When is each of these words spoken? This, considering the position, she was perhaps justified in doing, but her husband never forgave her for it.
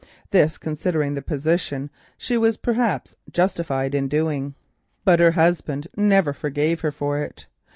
This, 0.31 0.57
considering 0.57 1.13
the 1.13 1.21
position, 1.21 1.91
she 2.17 2.35
was 2.35 2.57
perhaps 2.57 3.13
justified 3.31 3.93
in 3.93 4.07
doing, 4.07 4.55
but 5.05 5.19
her 5.19 5.33
husband 5.33 5.87
never 5.95 6.33
forgave 6.33 6.79
her 6.79 6.89
for 6.91 7.19
it. 7.19 7.45